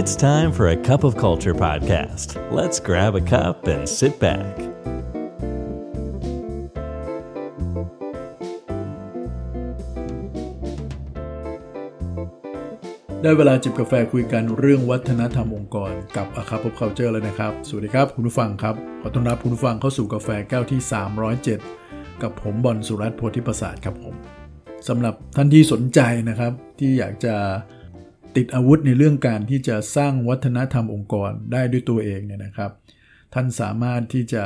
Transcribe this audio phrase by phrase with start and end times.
[0.00, 2.28] It's time for a cup of culture podcast.
[2.58, 4.52] Let's grab a cup and sit back.
[13.22, 20.80] ได้เวลาจิบกาแฟคุยกันเรื่องวัฒนธรรมองค์กรกับอาคาพบเคาเจอร์แล้วนะครับ สวัสดีครับคุณผู้ฟังครับ ขอต้อนรับคุณผู้ฟังเข้าสู่กาแฟแก้วที่
[21.50, 24.14] 307 กับผมบอลสุรัตน์โพธิประสาทครับผม
[24.88, 27.34] สำหรับท่านที่สนใจนะครับที่อยากจะ
[28.36, 32.70] ติดอาวุธในเรื่องการที่จะสร้างวัฒนธรรมองค์กรได้ด้วยตัวเองเนี่ยนะครับ
[33.34, 34.44] ท่านสามารถที่จะ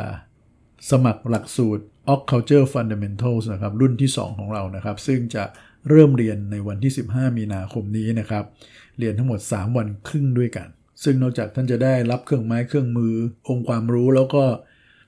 [0.90, 5.44] สมัครหลักสูตร o c Culture Fundamentals นะครับ รุ่นที่ 2 ของเรานะครับ ซึ่งจะ
[5.88, 8.44] เริ่มเรียนในวันที่ 15 มีนาคมนี้นะครับ
[8.98, 10.68] เรียนทั้งหมด 3 วันครึ่งด้วยกัน
[11.04, 13.14] ซึ่งนอกจากท่านจะได้รับเครื่องไม้เครื่องมือ
[13.48, 14.42] องค์ความรู้แล้วก็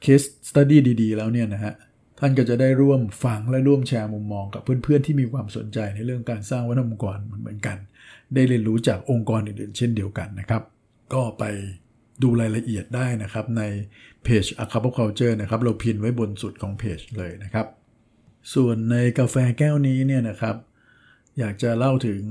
[0.02, 1.74] เคสสตัดดี้ดี ๆ แล้วเนี่ยนะฮะ
[2.18, 7.78] ท่านก็จะได้ร่วมฟังและร่วมแชร์มุมมองกับเพื่อนๆที่มีความสนใจในเรื่องการสร้างวัฒนธรรมองค์กรเหมือนกัน
[8.34, 10.62] ได้เรียนรู้จากองค์กรอื่นๆ เช่นเดียวกันนะครับ
[11.14, 11.45] ก็ไป
[12.23, 13.62] ดูรายละเอียดได้นะครับใน
[14.24, 17.66] เพจ a c u p o Culture นะครับเราพินไว้บนสุดของเพจเลยนะครับ
[18.54, 20.57] ส่วนในกาแฟแก้วนี้เนี่ยนะครับ
[21.38, 22.23] อยากจะเล่าถึง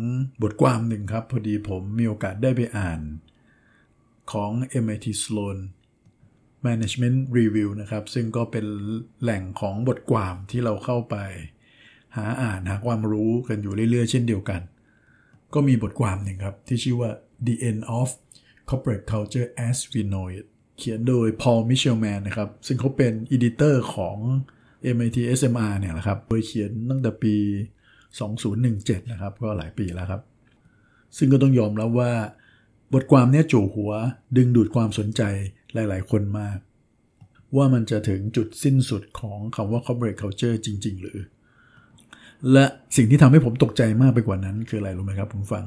[0.42, 3.00] บทความหนึ่งครับ พอดีผมมีโอกาสได้ไปอ่าน
[4.32, 4.52] ของ
[4.84, 5.58] MIT Sloan
[6.66, 8.66] Management Review นะครับ ซึ่งก็เป็น
[9.22, 11.16] แหล่งของบทความที่เราเข้าไป
[12.18, 14.62] หาอ่านหาความรู้กันอยู่เรื่อยๆ เช่นเดียวกัน
[15.54, 17.12] ก็มีบทความหนึ่งครับ ที่ชื่อว่า
[17.46, 18.10] The End of
[18.70, 20.46] Corporate Culture as We Know It
[20.78, 24.18] เขียนโดย Paul Michelman นะครับ ซึ่งเขาเป็นอีดิเตอร์ของ
[24.96, 27.36] MIT SMR เนี่ยแหละครับ โดยเขียนตั้งแต่ปี
[28.20, 30.22] 2017 นะครับ ก็หลายปีแล้วครับ
[31.18, 32.12] ซึ่งก็ต้องยอมรับวว่า
[32.94, 33.92] บทความนี้จู่หัว
[34.38, 35.22] ดึงดูดความสนใจ
[35.74, 36.58] หลาย ๆ คนมาก
[37.56, 41.20] ว่ามันจะถึงจุดสิ้นสุดของคำว่า corporate culture จริง ๆ หรือ
[42.54, 42.66] และ
[42.98, 45.64] สิ่งที่ทำให้ผมตกใจมากไปกว่านั้น คืออะไรรู้ไหมครับผมฟัง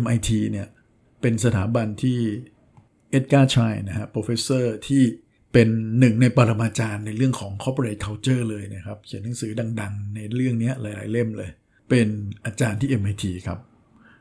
[0.00, 0.68] MIT เนี่ย
[1.20, 2.18] เป็นสถาบันที่
[3.10, 5.02] เอ็ดการ์ชัยนะฮะ professor ที่
[5.52, 11.50] เป็นหนึ่งในปรมาจารย์ในเรื่องของ corporate culture เลยนะครับ เขียนหนังสือดังๆ ในเรื่องนี้หลาย ๆ เล่มเลย
[11.90, 12.08] เป็น
[12.46, 13.58] อาจารย์ที่ MIT ครับ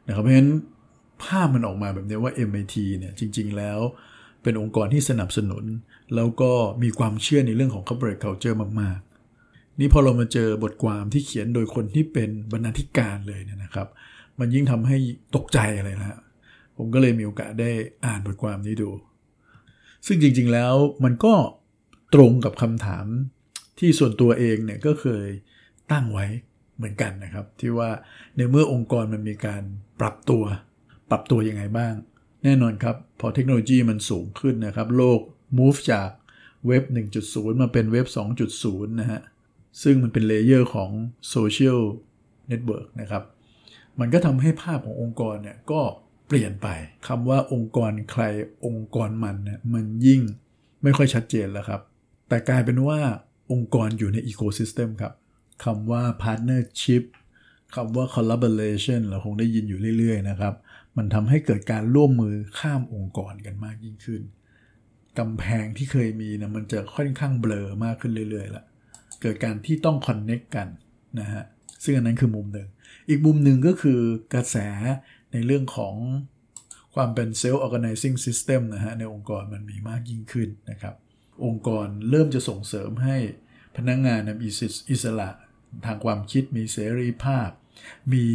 [0.08, 0.52] นะครับเพราะฉะนั้น
[1.24, 3.80] ภาพมันออกมาแบบนี้ว่า MIT เนี่ยจริง ๆ แล้ว
[4.44, 5.64] เป็นองค์กรที่สนับสนุน
[6.16, 6.52] แล้วก็
[6.84, 9.13] มีความเชื่อในเรื่องของ corporate culture มาก ๆ
[9.80, 13.88] นี่พอเรามาเจอบทความที่เขียนโดยคนที่เป็นบรรณาธิการเลยเนี่ยนะครับ
[14.40, 14.98] มันยิ่งทำให้
[15.36, 16.20] ตกใจอะไรนะ
[16.78, 17.72] ผมก็เลยมีโอกาสได้
[18.06, 18.90] อ่านบทความนี้ดู
[20.06, 20.74] ซึ่งจริงๆแล้ว
[21.04, 21.34] มันก็
[22.14, 23.06] ตรงกับคำถาม
[23.80, 25.28] ที่ส่วนตัวเองเนี่ยก็เคย
[25.92, 26.26] ตั้งไว้
[26.78, 27.90] เหมือนกันนะครับ ที่ว่า
[28.36, 29.64] ในเมื่อองค์กรมันมีการ
[30.00, 30.44] ปรับตัว
[31.10, 31.94] ปรับตัวยังไงบ้าง
[32.44, 35.20] แน่นอนครับ พอเทคโนโลยีมันสูงขึ้นนะครับ โลก
[35.58, 36.10] move จาก
[36.68, 36.84] เว็บ
[37.24, 38.08] 1.0 มาเป็นเว็บ
[38.54, 39.22] 2.0 นะฮะ
[39.82, 40.90] ซึ่งมันเป็น layer ของ
[41.30, 41.80] social
[42.48, 43.24] network นะครับ
[44.00, 45.82] มันก็ทำให้ภาพขององค์กรเนี่ยก็
[46.28, 46.68] เปลี่ยนไป
[47.08, 48.24] คำว่าองค์กรใคร
[48.66, 50.22] องค์กรมันเนี่ยมันยิ่ง
[50.84, 51.82] ไม่ค่อยชัดเจนแล้วครับ
[52.30, 53.00] แต่กลายเป็นว่า
[53.52, 55.14] องค์กรอยู่ในอีโคซิสเต็มครับ
[55.64, 57.04] คำว่า partnership
[57.76, 60.54] คำว่า collaboration เราคงได้ยินอยู่เรื่อย ๆ นะครับ
[60.98, 64.22] มันทำให้เกิดการร่วมมือข้ามองค์กรกันมากยิ่งขึ้น
[65.20, 68.64] กำแพงที่เคยมีนะมันจะค่อนข้างเบลอมากขึ้นเรื่อยๆละ
[69.24, 70.68] เกิดการที่ต้องคอนเน็กกัน
[71.20, 71.44] นะฮะ
[71.84, 72.68] ซึ่งอันนั้นคือมุมหนึ่ง
[73.10, 74.00] อีกมุมหนึ่งก็คือ
[74.34, 74.58] กระแส
[75.34, 75.96] ในเรื่องของ
[76.96, 80.96] ความเป็น self organizing system นะฮะในองค์กรมันมีมากยิ่งขึ้นนะครับ
[81.46, 83.18] องค์กรเริ่มจะส่งเสริมให้
[83.78, 84.50] พนักงงานมี
[84.92, 85.30] อิสระ
[85.86, 87.50] ทางความคิดมีเสรีภาพ
[88.14, 88.26] มี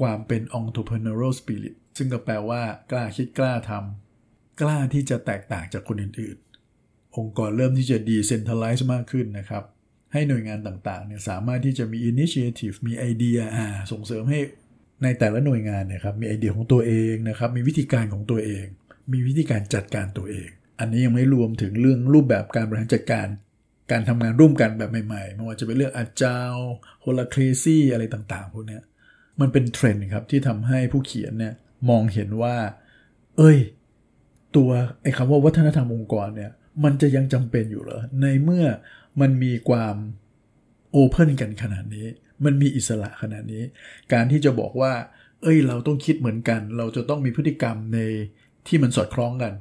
[0.00, 9.64] ความเป็น entrepreneurial spirit ซึ่งก็แปลว่ากล้าคิดกล้าทำกล้าที่จะแตกต่างจากคนอื่นๆ องค์กรเริ่มที่จะ decentralize มากขึ้นนะครับ
[10.14, 13.38] ให้หน่วยงานต่างๆเนี่ยสามารถที่จะมี initiative มีไอเดีย
[13.92, 14.40] ส่งเสริมให้
[15.02, 18.66] ในแต่ละหน่วยงานเนี่ยครับมีไอเดียของตัวเองนะครับมีวิธีการของตัวเอง
[19.12, 20.48] มีวิธีการจัดการตัวเอง
[20.80, 23.26] อันนี้ยังไม่รวมถึงเรื่องรูปแบบการบริหารจัดการ
[23.90, 28.78] การทำงานร่วมกันแบบใหม่ๆไม่ว่าจะเป็นเรื่อง agile holacracy อะไรต่างๆพวกนี้
[29.40, 31.54] มันเป็นเทรนด์ครับที่ทำให้ผู้เขียนเนี่ย
[31.90, 32.56] มองเห็นว่า
[33.38, 33.58] เอ้ย
[34.56, 34.70] ตัว
[35.02, 36.50] ไอ้คำว่าวัฒนธรรมองค์กรเนี่ย
[36.84, 38.66] มันจะยังจำเป็นอยู่เหรอในเมื่อ
[39.20, 39.96] มันมีความ
[40.90, 42.06] โอเพนกันขนาดนี้
[42.44, 43.62] มันมีอิสระขนาดนี้
[44.12, 44.92] การที่จะบอกว่า
[45.42, 47.98] เอ้ยเราต้องคิดเหมือนกัน เราจะต้องมีพฤติกรรมใน
[48.66, 49.52] ที่มันสอดคล้องกัน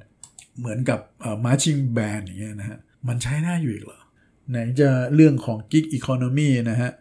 [0.59, 1.00] เหมือนกับ
[1.45, 4.01] มาร์ชิงแบนอย่างเงี้ยนะฮะมันใช้ได้อยู่อีกเหรอ
[4.50, 6.91] ไหนจะเรื่องของกิ๊กอีโคโนมีนะฮะ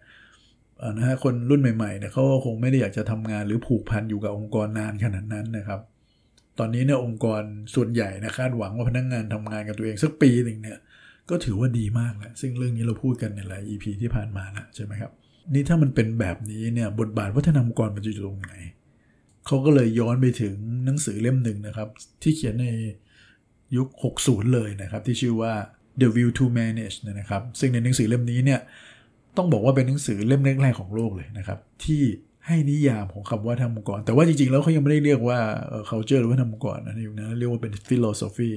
[0.99, 5.81] นะฮะคนรุ่นใหม่ๆเนี่ยเขาคงไม่ได้อยากจะทำงานหรือผูกพันอยู่กับองค์กรนานขนาดนั้นนะครับ
[6.59, 7.43] ตอนนี้เนี่ยองค์กร
[7.75, 10.79] ส่วนใหญ่นะคาดหวังว่าพนักงงานทำงานกับตัวเองสักปีหนึ่งเนี่ย
[11.33, 15.13] ก็ถือว่าดีมากแล้วซึ่งเรื่องนี้เราพูดกันในหลาย EP ที่ผ่านมาแล้วใช่ไหมครับ
[15.55, 18.53] นี่ถ้ามันเป็นแบบนี้เนี่ยบทบาทวัฒนธรรมองค์กรมันจะอยู่ตรงไหน
[19.47, 21.89] เขาก็เลยย้อนไปถึงหนังสือเล่มหนึ่งนะครับ
[22.23, 22.67] ที่เขียนใน
[23.77, 23.89] ยุค
[24.23, 25.53] 60 เลยนะครับ ที่ชื่อว่า
[26.01, 28.61] The View to Manage นะครับ ซึ่งในหนังสือเล่มนี้เนี่ย
[29.37, 32.03] ต้องบอกว่าเป็นหนังสือเล่มแรกๆของโลกเลยนะครับ ที่
[32.47, 35.39] ให้นิยามของคำว่าธรรมองค์กร แต่ว่าจริงๆ แล้วเขายังไม่ได้เรียกว่า
[35.89, 38.51] culture หรือว่าธรรมองค์กรนะอยู่นะเรียกว่าเป็น philosophy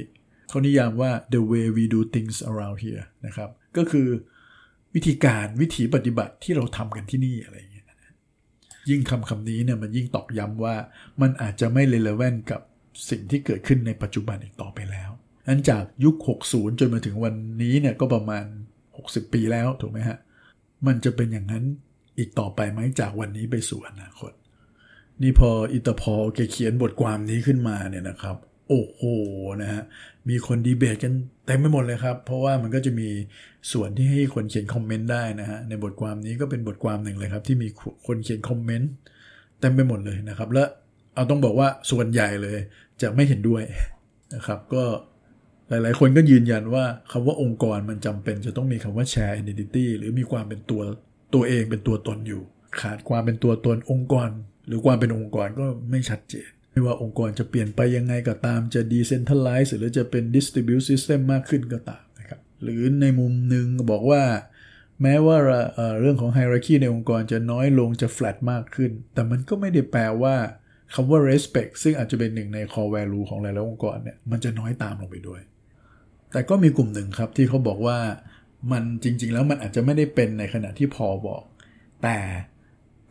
[0.49, 4.07] เขานิยามว่า the way we do things around here นะครับ ก็คือ
[4.95, 7.85] วิธีการวิธีปฏิบัติที่เราทำกันที่นี่อะไรอย่างเงี้ย
[8.89, 10.75] ยิ่งคำคำนี้เนี่ยมันยิ่งตอกย้ำว่า
[11.21, 12.61] มันอาจจะไม่ relevant กับ
[13.09, 15.11] สิ่งที่เกิดขึ้นในปัจจุบันอีกต่อไปแล้ว
[15.47, 16.15] นั้นจากยุค
[16.49, 18.45] 60 จนมาถึงวันนี้เนี่ยก็ประมาณ
[18.89, 20.17] 60 ปีแล้วถูกไหมฮะ
[20.87, 21.63] มันจะเป็นอย่างนั้น
[22.17, 24.31] อีกต่อไปไหมจากวันนี้ไปสู่อนาคต
[25.21, 29.01] นี่พออิตาพอแกเขียนบทความนี้ขึ้นมาเนี่ยนะครับ โอ้โห
[29.61, 29.83] นะฮะ
[30.29, 31.13] มีคนดีเบตกัน
[31.45, 33.09] เต็มไปหมดเลยครับ เพราะว่ามันก็จะมี
[33.71, 37.67] ส่วนที่ให้คนเขียนคอมเมนต์ได้นะฮะในบทความนี้ก็เป็นบทความหนึ่งเลยครับ ที่มี
[38.07, 38.91] คนเขียนคอมเมนต์
[39.59, 40.63] เต็มไปหมดเลยนะครับ และ
[41.15, 42.57] เอาต้องบอกว่าส่วนใหญ่เลย
[43.01, 43.63] จะไม่เห็นด้วย
[44.35, 44.83] นะครับ ก็
[45.69, 50.81] หลาย ๆ คนก็ยืนยันว่าคำว่าองค์กรมันจำเป็นจะต้องมีคำว่า share identity หรือมีความเป็นตัว
[51.33, 52.41] ตัวเองเป็นตัวตนอยู่
[52.81, 54.29] ขาดความเป็นตัวตนองค์กร
[54.67, 64.23] หรือความเป็นองค์กรก็ไม่ชัดเจน ไม่ว่าองค์กรจะเปลี่ยนไปยังไงก็ตามจะ decentralize หรือจะเป็น distribute system มากขึ้นก็ตามนะครับหรือในมุมหนึ่งบอกว่า
[65.01, 65.37] แม้ว่า
[65.99, 70.35] เรื่องของ hierarchy ในองค์กรจะน้อยลงจะ flat มากขึ้น แต่มันก็ไม่ได้แปลว่า
[70.93, 75.41] คำว่า respect ซึ่งอาจจะเป็นหนึ่งใน core value ของหลายๆองค์กรเนี่ยมันจะน้อยตามลงไปด้วย
[76.31, 77.97] แต่ก็มีกลุ่มหนึ่งครับที่เขาบอกว่า
[78.71, 81.43] มันจริง ๆ แล้วมันอาจจะไม่ได้เป็นในขณะที่พอบอก
[82.03, 82.17] แต่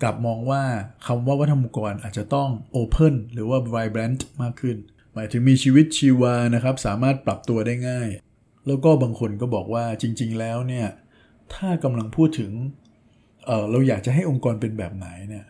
[0.05, 0.63] กลับมองว่า
[1.07, 4.77] คำว่าวัฒนธรรมกรอาจจะต้อง Open หรือว่า Vibrant มากขึ้น
[5.15, 8.09] หมายถึงมีชีวิตชีวานะครับ สามารถปรับตัวได้ง่าย
[8.67, 10.89] แล้วก็บางคนก็บอกว่าจริง ๆ แล้วเนี่ย
[11.55, 12.51] ถ้ากำลังพูดถึง
[13.47, 15.45] เเราอยากจะให้องค์กรเป็นแบบไหนเนี่ย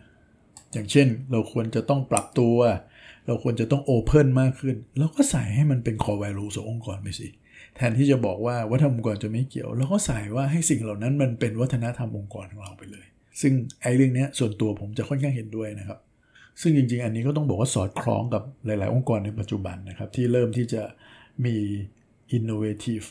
[0.73, 2.57] อย่างเช่นเราควรจะต้องปรับตัว
[3.27, 7.27] เราควรจะต้องโอเพนมากขึ้น แล้วก็ใส่ให้มันเป็นคอ e value ขององค์กรไปสิ
[7.75, 13.05] แทนที่จะบอกว่าวัฒนธรรมองค์กรจะไม่เกี่ยว แล้วก็ใส่ว่าให้สิ่งเหล่านั้นมันเป็นวัฒนธรรมองค์กรของเราไปเลย
[13.41, 15.99] ซึ่งไอ้เรื่องนี้ส่วนตัวผมจะค่อนข้างเห็นด้วยนะครับ
[16.61, 20.83] ซึ่งจริง ๆ อันนี้ก็ต้องบอกว่าสอดคล้องกับหลาย ๆ องค์กรในปัจจุบันนะครับ ที่เริ่มที่จะ
[21.45, 21.57] มี
[22.37, 23.05] innovative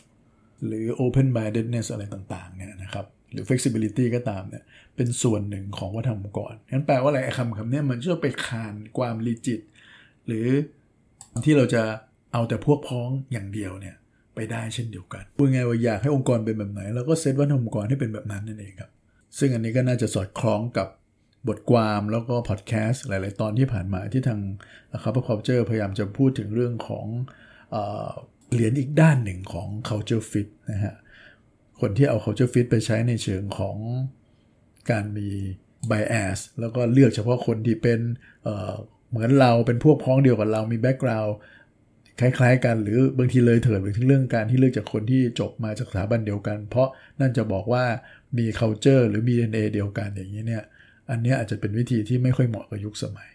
[0.67, 4.65] หรือ open mindedness อะไรต่าง ๆ เนี่ยนะครับหรือ flexibility ก็ตามเนี่ย
[4.97, 9.61] เป็นส่วนหนึ่งของวัฒนธรรมองค์กรงั้นแปลว่าอะไรคำคำนี้มันจะไปคานความ rigid
[10.27, 10.47] หรือ
[11.44, 11.82] ที่เราจะ
[12.32, 13.97] เอาแต่พวกพ้องอย่างเดียวเนี่ย
[14.35, 18.91] ไปได้เช่นเดียวกันพูดง่ายว่าอยากให้องค์กรเป็นแบบไหนแล้วก็เซตวัฒนธรรมองค์กรให้เป็นแบบนั้นนั่นเองครับ
[19.39, 20.89] ซึ่งอันนี้ก็น่าจะสอดคล้องกับ
[21.49, 24.41] บทความแล้วก็พอดแคสต์หลาย ๆ ตอนที่ผ่านมาที่ทาง
[25.03, 27.07] คาร์บ culture พยายามจะพูดถึงเรื่องของ
[28.53, 30.95] เหรียญอีกด้านหนึ่งของ culture fit นะฮะ
[31.81, 33.77] คนที่เอา culture fit ไปใช้ในเชิงของ
[34.91, 35.29] การมี
[35.91, 38.01] bias แล้วก็เลือกเฉพาะคนที่เป็น
[38.45, 41.33] เเหมือนเราเป็นพวกพ้องเดียวกับเรามี background
[42.21, 46.89] คล้าย ๆ กันหรือบางทีเลยเถิดไปถึงเรื่องการที่เลือกจากคนที่จบมาจากสถาบันเดียวกัน เพราะ
[47.21, 47.85] นั่นจะบอกว่า
[48.39, 50.65] มี culture หรือมี DNA เดียวกันอย่างนี้เนี่ย
[51.11, 53.31] อันนี้อาจจะเป็นวิธีที่ไม่ค่อยเหมาะกับยุคสมัย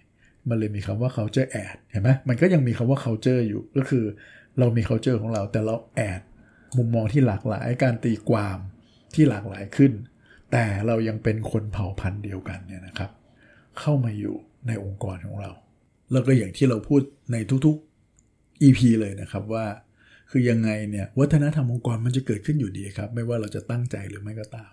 [0.50, 4.06] มันเลยมีคำว่า culture add เห็นไหมมันก็ยังมีคำว่า culture อยู่ ก็คือ
[4.60, 5.76] เรามี culture ของเรา แต่เรา
[6.12, 6.22] add
[6.78, 8.58] มุมมองที่หลากหลาย การตีความ
[9.16, 9.92] ที่หลากหลายขึ้น
[10.52, 13.12] แต่เรายังเป็นคนเผ่าพันธุ์เดียวกันเนี่ยนะครับ
[13.80, 14.36] เข้ามาอยู่
[14.68, 15.52] ในองค์กรของเรา
[16.12, 19.66] แล้วก็อย่างที่เราพูดในทุกๆ EP เลยนะครับว่า
[20.32, 24.72] คือยังไงเนี่ยวัฒนธรรมองค์กรมันจะเกิดขึ้นอยู่ดีครับ ไม่ว่าเราจะตั้งใจหรือไม่ก็ตาม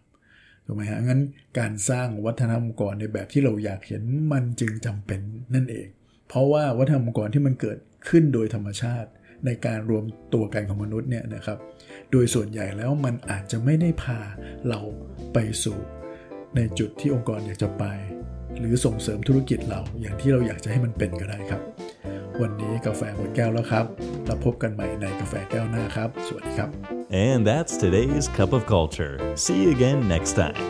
[0.67, 1.21] ถูกไหมฮะงั้น
[1.59, 5.21] การสร้างวัฒนธรรมองค์กรในแบบที่เราอยากเห็นมันจึงจำเป็น
[5.55, 5.87] นั่นเอง
[6.29, 9.11] เพราะว่าวัฒนธรรมองค์กรที่มันเกิดขึ้นโดยธรรมชาติ
[9.47, 10.05] ในการรวม
[10.35, 11.59] ตัวกันของมนุษย์เนี่ยนะครับ
[12.11, 14.19] โดยส่วนใหญ่แล้วมันอาจจะไม่ได้พา
[14.69, 14.81] เรา
[15.33, 15.79] ไปสู่
[16.57, 17.85] ในจุดที่องค์กรอยากจะไป
[18.59, 21.63] หรือส่งเสริมธุรกิจเราอย่างที่เราอยากจะให้มันเป็นก็ได้ครับ
[22.43, 23.85] วันนี้กาแฟหมดแก้วแล้วครับ
[24.27, 26.69] แล้วพบกันใหม่ในกาแฟแก้วหน้าครับ สวัสดีครับ
[27.29, 29.15] And that's today's cup of culture.
[29.45, 30.61] See you again next time.